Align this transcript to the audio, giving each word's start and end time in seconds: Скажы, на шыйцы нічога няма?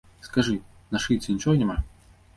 Скажы, 0.27 0.55
на 0.95 1.01
шыйцы 1.05 1.29
нічога 1.37 1.55
няма? 1.61 1.77